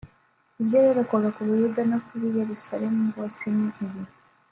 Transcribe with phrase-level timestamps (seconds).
[0.61, 4.01] ibyo yerekwaga ku bayuda no kub’i Yerusalemu bose ni ibi…”